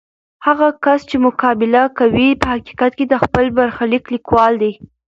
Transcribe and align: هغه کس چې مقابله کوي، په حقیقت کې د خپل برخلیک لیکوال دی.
هغه 0.45 0.67
کس 0.83 0.99
چې 1.09 1.15
مقابله 1.27 1.83
کوي، 1.99 2.29
په 2.41 2.47
حقیقت 2.53 2.91
کې 2.97 3.05
د 3.07 3.13
خپل 3.23 3.45
برخلیک 3.57 4.03
لیکوال 4.13 4.53
دی. 4.61 4.71